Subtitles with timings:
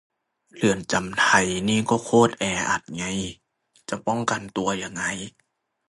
[0.55, 3.03] เรือนจำไทยนี่ก็โคตรแออัดไง
[3.89, 5.03] จะป้องกันตัวยังไง